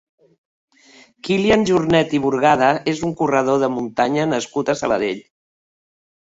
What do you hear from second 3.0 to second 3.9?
un corredor de